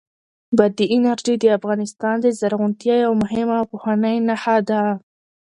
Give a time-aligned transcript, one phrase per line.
[0.57, 4.83] بادي انرژي د افغانستان د زرغونتیا یوه مهمه او پخوانۍ نښه ده.